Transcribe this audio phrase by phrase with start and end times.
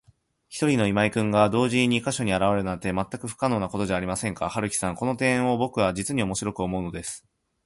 [0.49, 4.49] ひとりの今井君が、同時に二ヵ所にあらわれるなんて、まったく不可能なことじゃありませんか。
[4.49, 7.23] 春木さん、この点をぼくは、じつにおもしろく思うのです。